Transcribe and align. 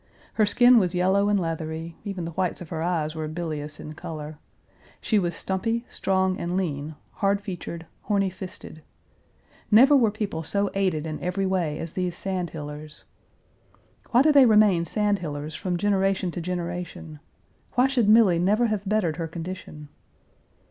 Her 0.33 0.47
skin 0.47 0.79
was 0.79 0.95
yellow 0.95 1.29
and 1.29 1.39
leathery, 1.39 1.95
even 2.03 2.25
the 2.25 2.31
whites 2.31 2.59
of 2.59 2.69
her 2.69 2.81
eyes 2.81 3.13
were 3.13 3.27
bilious 3.27 3.79
in 3.79 3.93
color. 3.93 4.39
She 4.99 5.19
was 5.19 5.35
stumpy, 5.35 5.85
strong, 5.89 6.39
and 6.39 6.57
lean, 6.57 6.95
hard 7.11 7.39
featured, 7.39 7.85
horny 8.01 8.31
fisted. 8.31 8.81
Never 9.69 9.95
were 9.95 10.09
people 10.09 10.41
so 10.41 10.71
aided 10.73 11.05
in 11.05 11.19
every 11.19 11.45
way 11.45 11.77
as 11.77 11.93
these 11.93 12.15
Sandhillers. 12.17 13.03
Why 14.09 14.23
do 14.23 14.31
they 14.31 14.47
remain 14.47 14.85
Sandhillers 14.85 15.53
from 15.55 15.77
generation 15.77 16.31
to 16.31 16.41
generation? 16.41 17.19
Why 17.73 17.85
should 17.85 18.09
Milly 18.09 18.39
never 18.39 18.65
have 18.65 18.89
bettered 18.89 19.17
her 19.17 19.27
condition? 19.27 19.87